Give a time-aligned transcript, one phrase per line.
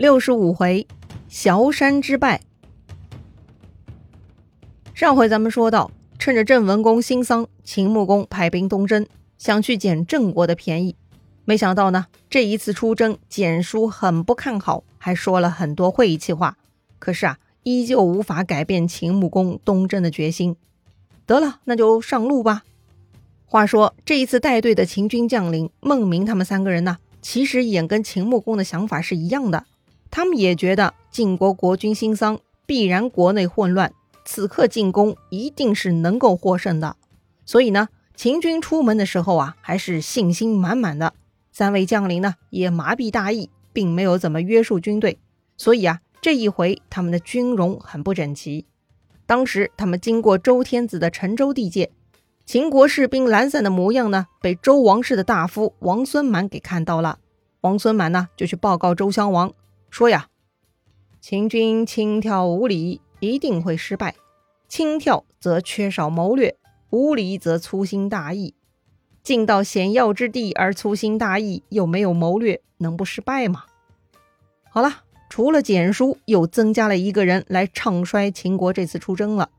[0.00, 0.86] 六十五回，
[1.28, 2.40] 崤山之败。
[4.94, 10.96] 上回咱们说到，趁着郑文公新丧，秦穆公派兵东征，想去捡郑国的便宜。
[11.44, 16.56] 没想到呢，这一次出征，简叔很不看好，还说了很多晦气话。
[16.98, 20.56] 可是啊，依旧无法改变秦穆公东征的决心。
[21.26, 22.62] 得了，那就上路吧。
[23.44, 29.66] 话说这一次带队的秦军将领孟明他们三个人呢，其实也跟秦穆公的想法是一样的。
[30.10, 33.92] 他们也觉得晋国国君新丧，必然国内混乱，
[34.24, 36.96] 此刻进攻一定是能够获胜的。
[37.46, 41.14] 所以呢，秦军出门的时候啊，还是信心满满的。
[41.52, 45.18] 三位将领呢，也麻痹大意，并没有怎么约束军队。
[45.56, 48.66] 所以啊，这一回他们的军容很不整齐。
[49.26, 51.90] 当时他们经过周天子的陈州地界，
[52.44, 57.18] 秦国士兵懒散的模样呢，被周王室的大夫王孙满给看到了。
[57.60, 59.52] 王孙满呢，就去报告周襄王。
[59.90, 60.28] 说呀，
[61.20, 64.14] 秦军轻佻无礼，一定会失败。
[64.68, 66.56] 轻佻则缺少谋略，
[66.90, 68.54] 无礼则粗心大意。
[69.22, 73.64] 进到险要之地而粗心大意，又没有谋略，能不失败吗？
[74.70, 79.50] 好了，除了简书，又增加了一个人来唱衰秦国这次出征了。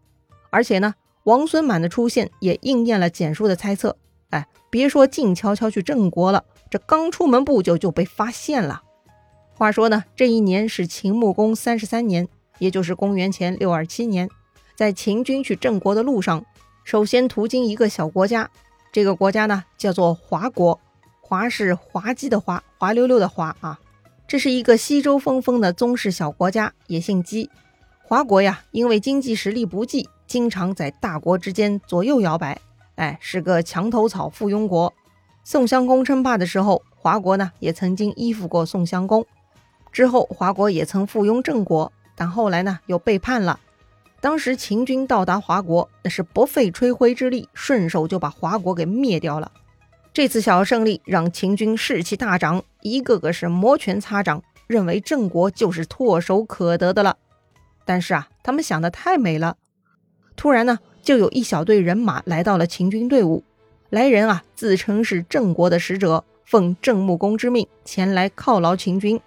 [0.50, 0.96] 而且呢，
[1.26, 3.98] 王孙满的出现也应验了简书的猜测。
[4.30, 8.82] 哎，别说静悄悄去郑国了，这刚出门不久就被发现了。
[9.62, 14.28] 话说呢，这一年是秦穆公三十三年，也就是公元前六二七年，
[14.76, 16.44] 在秦军去郑国的路上，
[16.84, 18.50] 首先途经一个小国家，
[18.92, 20.80] 这个国家呢叫做华国，
[21.22, 23.80] 华是滑稽的滑，滑溜溜的滑啊。
[24.28, 27.48] 这是一个西周分封的宗室小国家，也姓姬。
[28.02, 32.60] 华国呀，因为经济实力不济，经常在大国之间左右摇摆，
[32.96, 34.92] 哎，是个墙头草附庸国。
[35.44, 39.24] 宋襄公称霸的时候，华国呢也曾经依附过宋襄公。
[39.92, 43.60] 之后，华国也曾附庸郑国，但后来呢又背叛了。
[44.20, 49.52] 当时秦军到达华国，那是不费吹灰之力，顺手就把华国给灭掉了。
[50.14, 57.18] 这次小胜利让秦军士气大涨，一个个是摩拳擦掌，认为郑国就是唾手可得的了。
[57.84, 59.58] 但是啊，他们想的太美了。
[60.36, 63.44] 突然呢，就有一小队人马来到了秦军队伍，
[63.90, 69.20] 来人啊自称是郑国的使者，奉郑穆公之命前来犒劳秦军。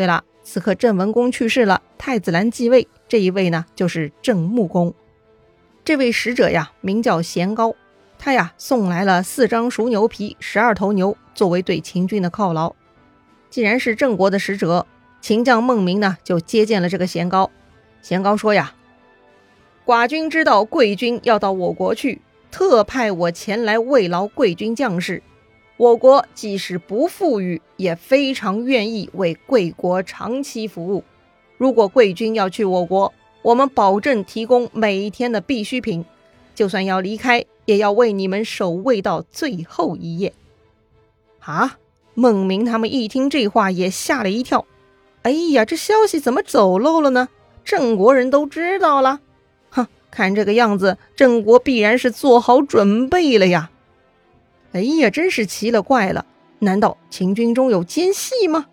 [0.00, 2.88] 对了，此刻郑文公去世了，太子兰继位。
[3.06, 4.94] 这一位呢，就是郑穆公。
[5.84, 7.74] 这位使者呀，名叫贤高，
[8.18, 12.74] 他呀送来了四张熟牛皮、十二头牛，作为对秦军的犒劳。
[13.50, 14.86] 既然是郑国的使者，
[15.20, 17.50] 秦将孟明呢就接见了这个贤高。
[18.00, 18.72] 贤高说呀
[19.84, 25.22] ：“寡君知道贵军要到我国去，特派我前来慰劳贵军将士。”
[25.80, 31.02] 我国即使不富裕，也非常愿意为贵国长期服务。
[31.56, 36.04] 如果贵军要去我国，我们保证提供每一天的必需品。
[36.54, 40.34] 就算要离开，也要为你们守卫到最后一夜。
[41.38, 41.78] 啊！
[42.12, 44.66] 孟明他们一听这话，也吓了一跳。
[45.22, 47.30] 哎呀，这消息怎么走漏了呢？
[47.64, 49.20] 郑国人都知道了。
[49.70, 53.70] 哼，看这个样子，郑国必然是做好准备了呀。
[54.72, 56.24] 哎呀，真是奇了怪了！
[56.60, 58.66] 难道秦军中有奸细吗？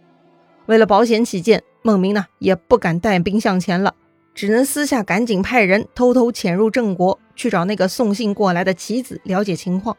[0.67, 3.95] 为了保险起见，孟明呢也不敢带兵向前了，
[4.35, 9.97] 只能私下赶紧派人偷偷潜入郑国，去找那个送信过来的棋子了解情况。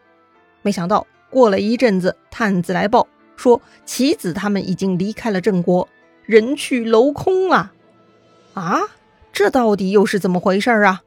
[0.62, 5.88] 没想到过了一阵子，探子来报说，棋子他们已经离开了郑国，
[6.26, 7.72] 人去楼空啊！
[8.54, 8.82] 啊，
[9.32, 11.02] 这到底又是怎么回事啊？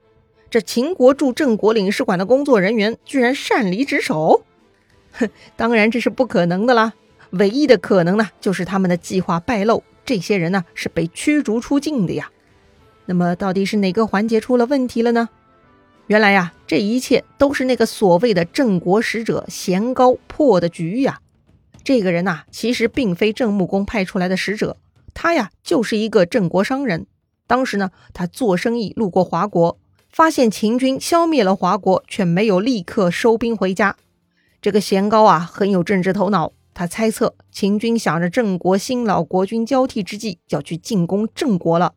[0.50, 4.44] 这秦国驻郑国领事馆的工作人员居然擅离职守？
[5.14, 6.94] 哼， 当然这是不可能的啦。
[7.32, 12.30] 唯一的可能呢，就是他们的计划败露，这些人呢是被驱逐出境的呀。
[13.06, 15.30] 那么到底是哪个环节出了问题了呢？
[16.08, 21.22] 原来呀，这一切都是那个所谓的郑国使者贤高破的局呀。
[21.84, 24.76] 这个人呐，其实并非郑穆公派出来的使者，
[25.14, 27.08] 他呀就是一个郑国商人。
[27.48, 29.78] 当时呢，他做生意路过华国，
[30.10, 33.96] 发现秦军消灭了华国，却没有立刻收兵回家。
[34.62, 36.54] 这个贤高啊，很有政治头脑。
[36.74, 41.94] 他猜测秦军想着郑国新老国君交替之际要去进攻郑国了，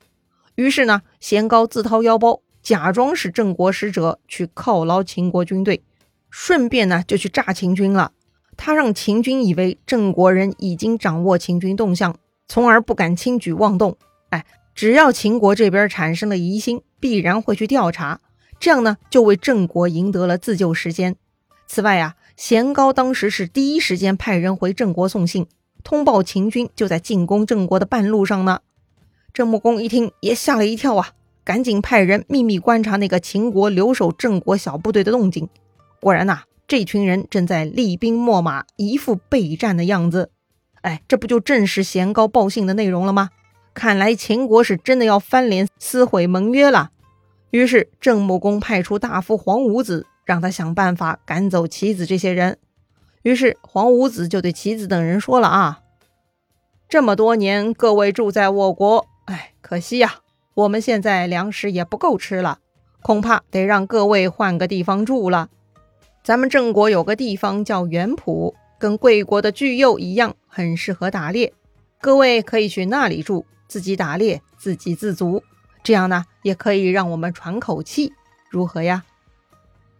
[0.56, 5.84] 于是呢，贤高自掏腰包，假装是郑国使者去犒劳秦国军队，
[6.28, 8.12] 顺便呢就去炸秦军了。
[8.56, 12.16] 他让秦军以为郑国人已经掌握秦军动向，
[12.48, 13.96] 从而不敢轻举妄动。
[14.30, 14.44] 哎，
[14.74, 18.20] 只要秦国这边产生了疑心，必然会去调查，
[18.58, 21.14] 这样呢就为郑国赢得了自救时间。
[21.68, 22.16] 此外啊。
[22.36, 25.46] 贤高当时是第一时间派人回郑国送信，
[25.82, 28.60] 通报秦军就在进攻郑国的半路上呢。
[29.32, 31.10] 郑穆公一听也吓了一跳啊，
[31.44, 35.48] 赶紧派人秘密观察那个秦国留守郑国小部队的动静。
[36.00, 40.30] 果然呐，这群人正在厉兵秣马，一副备战的样子。
[40.82, 43.30] 哎，这不就正是贤高报信的内容了吗？
[43.72, 46.90] 看来秦国是真的要翻脸撕毁盟约了。
[47.50, 52.58] 于是郑穆公派出大夫黄武子，让他想办法赶走棋子这些人。
[53.22, 55.80] 于是黄武子就对棋子等人说了：“啊，
[56.88, 60.16] 这么多年各位住在我国，哎，可惜呀，
[60.54, 62.58] 我们现在粮食也不够吃了，
[63.02, 65.48] 恐怕得让各位换个地方住了。
[66.22, 71.52] 咱们郑国有个地方叫原浦，跟贵国的巨右一样，很适合打猎，
[72.00, 75.42] 各位可以去那里住，自己打猎，自给自足。”
[75.82, 78.12] 这样呢，也可以让我们喘口气，
[78.50, 79.04] 如何呀？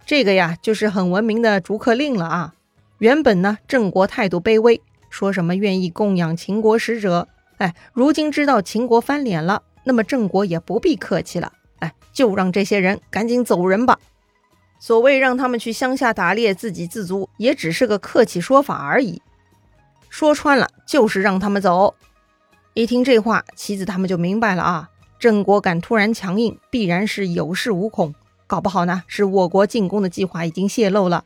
[0.07, 2.55] 这个呀，就是很文明的逐客令了啊。
[2.99, 4.81] 原本呢，郑国态度卑微，
[5.11, 7.29] 说什么愿意供养秦国使者，
[7.59, 13.99] 哎，如今知道秦国翻脸了，那么郑国也不必客气了，哎，就让这些人赶紧走人吧。
[14.79, 19.23] 所谓让他们去乡下打猎，自给自足，也只是个客气说法而已。
[20.11, 21.95] 说穿了，就是让他们走。
[22.75, 24.91] 一听这话，妻子他们就明白了啊。
[25.19, 28.15] 郑国敢突然强硬，必然是有恃无恐，
[28.47, 31.25] 搞不好呢是我国进攻的计划已经泄露了。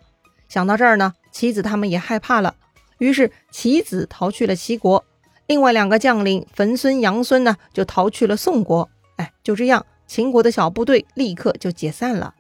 [0.48, 2.54] 想到这儿呢，棋子他们也害怕了，
[2.98, 5.04] 于是棋子逃去了齐国，
[5.46, 8.88] 另外两个将领冯孙、杨孙呢就逃去了宋国。
[9.16, 12.34] 哎，就这样，秦国的小部队立刻就解散了。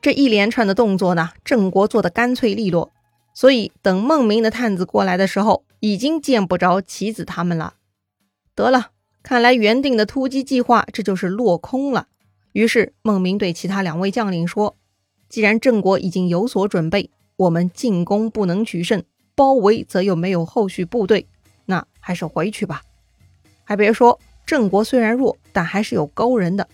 [0.00, 2.90] 这一连串的动作呢，郑国做的干脆利落，
[3.34, 7.74] 所以等孟明的探子过来的时候，已经见不着棋子他们了。
[8.54, 8.90] 得了。
[9.24, 12.08] 看来原定的突击计划这就是落空了。
[12.52, 14.76] 于是孟明对其他两位将领说
[15.28, 19.02] ：“既然郑国已经有所准备，我们进攻不能取胜，
[19.34, 21.26] 包围则又没有后续部队，
[21.66, 22.82] 那还是回去吧。
[23.64, 26.68] 还别说，郑国虽然弱，但还是有高人的。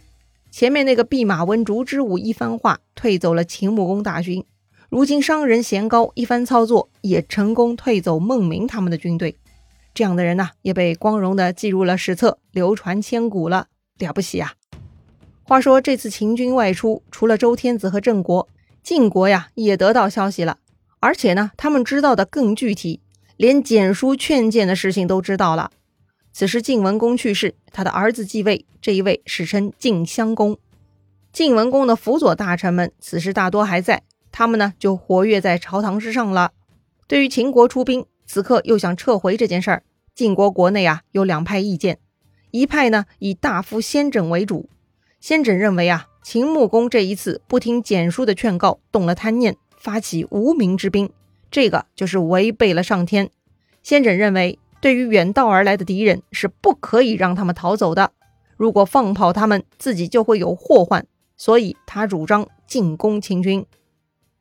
[0.50, 4.42] 前面那个弼马温烛之武一番话，退走了秦穆公大军；
[4.88, 9.36] 如今商人贤高一番操作，也成功退走孟明他们的军队。”
[9.94, 13.66] 这样的人呢，也被光荣的记入了史册，流传千古了，
[13.98, 14.54] 了不起啊！
[15.48, 18.46] 话说这次秦军外出，除了周天子和郑国，
[18.82, 20.58] 晋国呀也得到消息了，
[21.00, 23.00] 而且呢，他们知道的更具体，
[23.38, 25.70] 连简书劝谏的事情都知道了。
[26.34, 30.58] 此时晋文公去世，他的儿子继位，这一位史称晋襄公。
[31.32, 36.52] 晋文公的辅佐大臣们此时大多还在，他们呢就活跃在朝堂之上了。
[37.06, 38.04] 对于秦国出兵。
[38.26, 39.82] 此刻又想撤回这件事儿，
[40.14, 41.98] 晋国国内啊有两派意见，
[42.50, 44.68] 一派呢以大夫先轸为主，
[45.20, 51.10] 先轸认为啊秦穆公这一次不听简书的劝告，动了贪念，发起无名之兵，
[51.50, 53.30] 这个就是违背了上天。
[53.82, 58.12] 先轸认为，对于远道而来的敌人是不可以让他们逃走的，
[58.56, 61.06] 如果放跑他们，自己就会有祸患，
[61.36, 63.64] 所以他主张进攻秦军。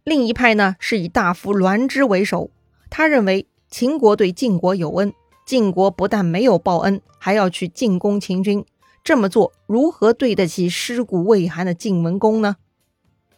[0.04, 2.50] 另一派呢是以大夫栾枝为首，
[2.90, 3.48] 他认为。
[3.70, 5.14] 秦国对晋国有恩，
[5.46, 8.64] 晋国不但没有报恩，还要去进攻秦军。
[9.08, 12.58] 这么做如何对得起尸骨未寒的晋文公呢？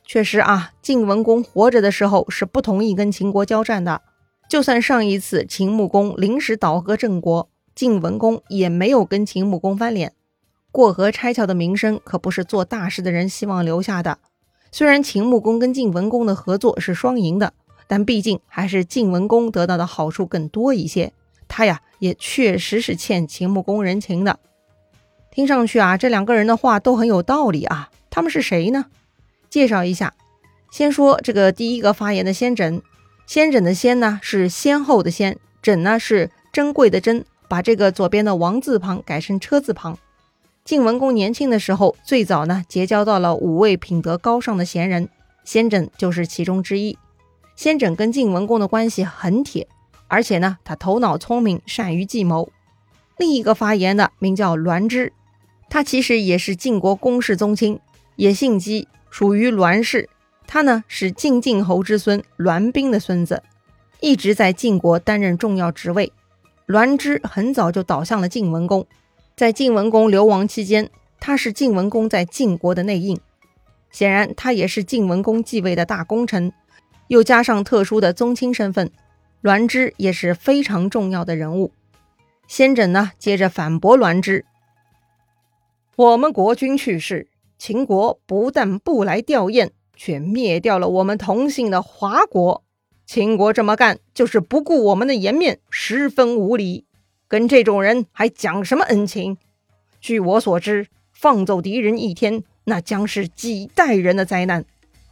[0.04, 4.01] 确实啊，晋文公活着的时候是不同意跟秦国交战的。
[4.50, 10.13] 就算上一次秦穆公临时倒戈郑国，晋文公也没有跟秦穆公翻脸。
[10.71, 14.17] 过河拆桥的名声可不是做大事的人希望留下的。
[14.72, 17.53] 虽然秦穆公跟晋文公的合作是双赢的。
[17.86, 21.13] 但毕竟还是晋文公得到的好处更多一些，
[21.48, 24.39] 他呀也确实是欠秦穆公人情的。
[25.31, 27.89] 听上去啊，这两个人的话都很有道理啊。
[28.09, 28.86] 他们是谁呢？
[29.50, 30.13] 介绍一下，
[30.71, 32.81] 先说这个第一个发言的先轸。
[33.25, 39.98] 先轸的先呢是先后的先，轸呢是珍贵的珍，把这个左边的王字旁改成车字旁。
[40.65, 45.09] 晋文公年轻的时候，最早呢结交到了五位品德高尚的贤人，
[45.43, 46.98] 先轸就是其中之一。
[47.55, 49.67] 先轸跟晋文公的关系很铁，
[50.07, 52.50] 而且呢，他头脑聪明，善于计谋。
[53.17, 55.12] 另一个发言的名叫栾枝，
[55.69, 57.79] 他其实也是晋国公室宗亲，
[58.15, 60.09] 也姓姬，属于栾氏。
[60.47, 63.43] 他呢是晋晋侯之孙栾冰的孙子，
[63.99, 66.11] 一直在晋国担任重要职位。
[66.65, 68.88] 栾枝很早就倒向了晋文公，
[69.35, 73.19] 在晋文公流亡期间，他是晋文公在晋国的内应，
[73.91, 76.51] 显然他也是晋文公继位的大功臣。
[77.07, 78.91] 又加上特殊的宗亲身份，
[79.41, 81.71] 栾枝也是非常重要的人物。
[82.47, 84.45] 先轸呢，接着反驳栾枝
[86.00, 87.27] ：“我们国君去世，
[87.58, 92.63] 秦国不但不来吊唁，却灭掉了我们同姓的华国。
[93.06, 96.86] 秦国这么干，就是不顾我们的颜面，十分无礼，
[97.27, 99.36] 跟这种人还讲什么恩情？
[100.00, 104.63] 据我所知，放走敌人一天，那将是几代人的灾难。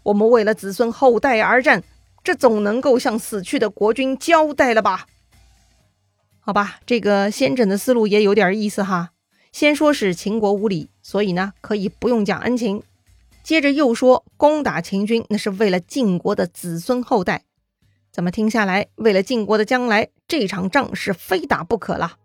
[0.04, 1.84] 我们为了子孙后代而战，
[2.24, 5.06] 这总能够向死去的国君交代了吧？
[6.40, 9.12] 好吧，这个先轸的思路也有点意思哈。
[9.52, 12.84] 先说是秦国无礼，所以呢可以不用讲恩情。
[13.44, 17.44] 接着又说攻打秦军，那是为了晋国的子孙后代。
[18.12, 22.18] 怎么听下来，为了晋国的将来，这场仗是非打不可了。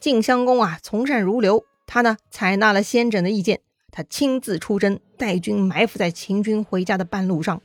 [0.00, 7.60] 晋襄公啊，从善如流，他呢采纳了先轸的意见，他亲自出征，带军埋伏在秦军回家的半路上，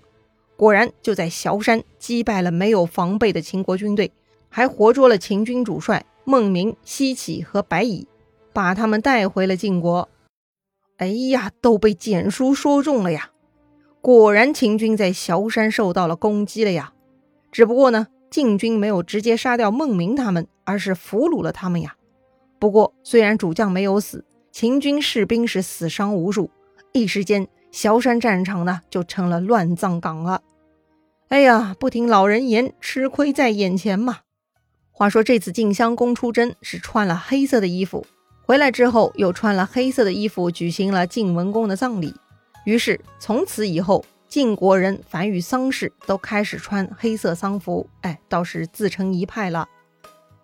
[0.58, 4.12] 果然就在崤山击败了没有防备的秦国军队。
[4.50, 8.08] 还活捉了秦军主帅孟明、西起和白乙，
[8.54, 10.10] 把他们带回了晋国。
[10.98, 13.30] 哎呀，都被简叔说中了呀！
[14.02, 16.94] 果然秦军在崤山受到了攻击了呀。
[17.52, 21.96] 只不过呢，晋军没有直接杀掉孟明他们，而是俘虏了他们呀。
[22.60, 26.50] 不过虽然主将没有死，秦军士兵是死伤无数，
[26.92, 30.42] 一时间崤山战场呢就成了乱葬岗了。
[31.30, 34.20] 哎呀，不听老人言，吃亏在眼前嘛。
[34.92, 38.06] 话说这次晋襄公出征是穿了黑色的衣服，
[38.50, 42.16] 回来之后又穿了黑色的衣服举行了晋文公的葬礼。
[42.66, 49.70] 于是从此以后，晋国人凡遇丧事都开始穿黑色丧服，哎，倒是自成一派了。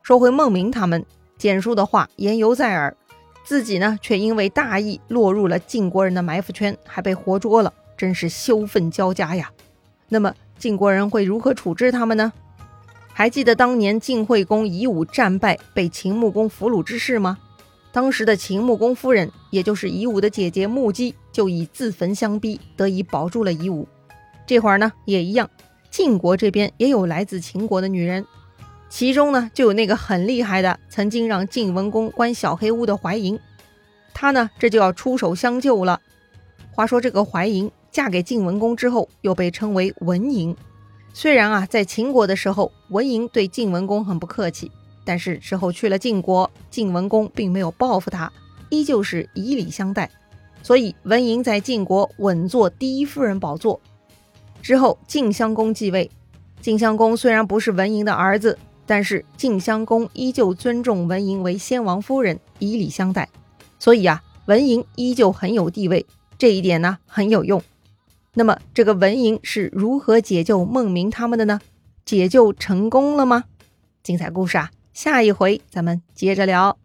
[0.03, 1.03] 说回孟明他们，
[1.35, 2.95] 简叔的话言犹在耳，
[3.43, 9.49] 自己呢却因为大意落入了晋国人的埋伏圈，还被活捉了，真是羞愤交加呀。
[10.09, 12.31] 那么晋国人会如何处置他们呢？
[13.11, 17.39] 还记得当年晋惠公以武战败被秦穆公俘虏之事吗？
[17.95, 23.87] 当时的秦穆公夫人，也就是夷吾的姐姐穆姬，就以自焚相逼，得以保住了夷吾。
[24.45, 25.49] 这会儿呢，也一样，
[25.89, 28.25] 晋国这边也有来自秦国的女人，
[28.89, 33.39] 其中呢就有那个很厉害的，曾经让晋文公关小黑屋的怀莹，
[34.13, 36.01] 她呢这就要出手相救了。
[36.73, 40.53] 话说这个怀莹嫁给晋文公之后，又被称为文莹。
[41.13, 44.69] 虽然啊，在秦国的时候，文嬴对晋文公很不客气，
[45.05, 48.29] 但是之后去了晋国，晋文公并没有报复他，
[48.69, 50.09] 依旧是以礼相待，
[50.61, 53.79] 所以文嬴在晋国稳坐第一夫人宝座。
[54.61, 56.09] 之后晋襄公继位，
[56.59, 63.29] 晋襄公虽然不是文嬴的儿子，但是晋襄公依旧尊重文嬴为先王夫人，以礼相待，
[63.77, 66.05] 所以啊，文嬴依旧很有地位，
[66.37, 67.61] 这一点呢很有用。
[68.33, 71.61] 那么，这个文嬴是如何解救孟明他们的呢？
[72.03, 73.45] 解救成功了吗？
[74.03, 76.77] 精彩故事啊，下一回咱们接着聊。